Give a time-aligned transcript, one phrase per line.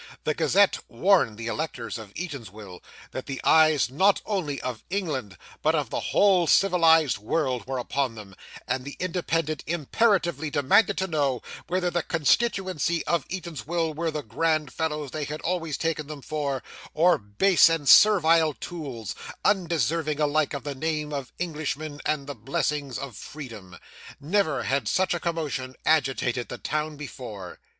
[0.23, 5.75] The Gazette warned the electors of Eatanswill that the eyes not only of England, but
[5.75, 8.33] of the whole civilised world, were upon them;
[8.67, 14.73] and the Independent imperatively demanded to know, whether the constituency of Eatanswill were the grand
[14.73, 16.63] fellows they had always taken them for,
[16.95, 19.13] or base and servile tools,
[19.45, 23.77] undeserving alike of the name of Englishmen and the blessings of freedom.
[24.19, 27.59] Never had such a commotion agitated the town before.